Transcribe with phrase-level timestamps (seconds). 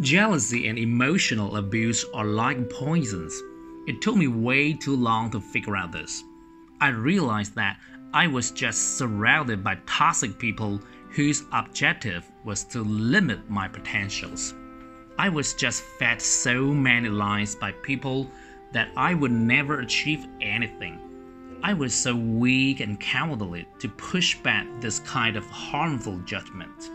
[0.00, 3.42] Jealousy and emotional abuse are like poisons.
[3.88, 6.22] It took me way too long to figure out this.
[6.80, 7.80] I realized that
[8.14, 10.80] I was just surrounded by toxic people
[11.10, 14.54] whose objective was to limit my potentials.
[15.18, 18.30] I was just fed so many lies by people
[18.70, 21.00] that I would never achieve anything.
[21.64, 26.92] I was so weak and cowardly to push back this kind of harmful judgment.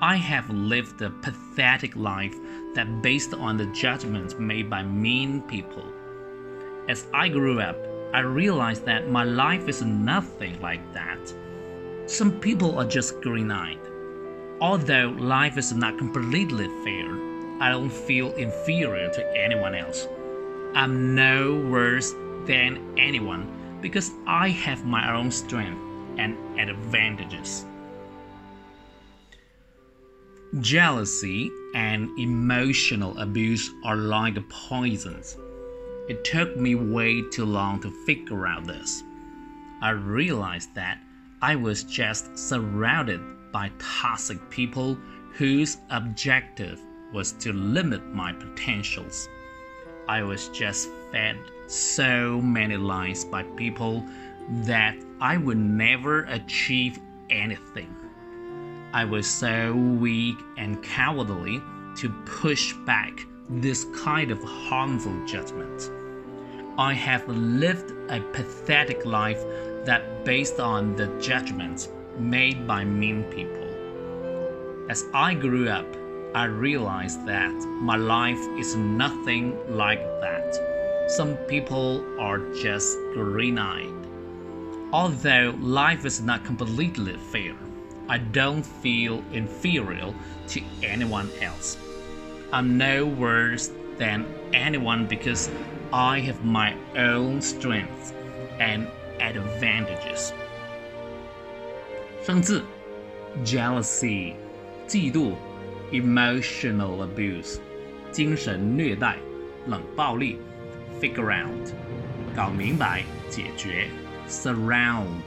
[0.00, 2.36] I have lived a pathetic life
[2.74, 5.84] that based on the judgments made by mean people.
[6.88, 7.76] As I grew up,
[8.14, 11.34] I realized that my life is nothing like that.
[12.06, 13.80] Some people are just green eyed.
[14.60, 17.10] Although life is not completely fair,
[17.60, 20.06] I don't feel inferior to anyone else.
[20.76, 22.14] I'm no worse
[22.46, 25.80] than anyone because I have my own strength
[26.18, 27.64] and advantages.
[30.60, 35.36] Jealousy and emotional abuse are like poisons.
[36.08, 39.02] It took me way too long to figure out this.
[39.82, 41.02] I realized that
[41.42, 43.20] I was just surrounded
[43.52, 44.96] by toxic people
[45.34, 46.80] whose objective
[47.12, 49.28] was to limit my potentials.
[50.08, 51.36] I was just fed
[51.66, 54.02] so many lies by people
[54.64, 57.94] that I would never achieve anything.
[58.92, 61.62] I was so weak and cowardly
[61.96, 65.90] to push back this kind of harmful judgment.
[66.78, 69.44] I have lived a pathetic life
[69.84, 73.68] that based on the judgments made by mean people.
[74.88, 75.86] As I grew up,
[76.34, 77.52] I realized that
[77.82, 81.08] my life is nothing like that.
[81.10, 83.92] Some people are just green eyed.
[84.92, 87.54] Although life is not completely fair,
[88.07, 90.13] I don't feel inferior
[90.49, 91.77] to anyone else.
[92.51, 95.49] I'm no worse than anyone because
[95.91, 98.13] I have my own strengths
[98.59, 98.87] and
[99.19, 100.33] advantages.
[102.23, 102.63] 生字
[103.43, 104.35] jealousy
[104.87, 105.33] 嫉妒
[105.91, 107.57] emotional abuse
[108.11, 109.17] 精神虐待
[109.67, 110.39] 冷暴力
[111.01, 111.73] figure out
[112.35, 113.87] 搞明白解决
[114.29, 115.23] surround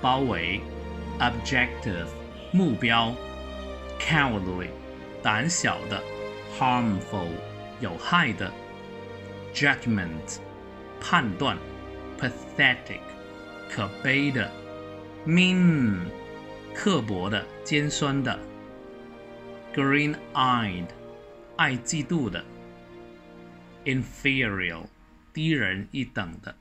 [0.00, 0.60] 包围
[1.18, 2.06] objective
[2.52, 3.14] 目标
[3.98, 4.68] cowardly
[5.22, 6.02] 胆小的
[6.58, 7.28] harmful
[7.80, 8.52] 有害的
[9.54, 10.38] judgment
[11.00, 11.56] 判断
[12.18, 13.00] pathetic
[13.68, 14.50] 可悲的
[15.26, 15.98] mean
[16.74, 18.38] 刻薄的尖酸的
[19.74, 20.86] green-eyed
[21.56, 22.44] 爱嫉妒的
[23.84, 24.82] inferior
[25.32, 26.54] 低人一等的